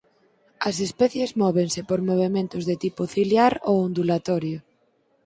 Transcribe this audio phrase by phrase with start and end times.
[0.69, 4.59] As especies móvense por movementos de tipo ciliar ou ondulatorio.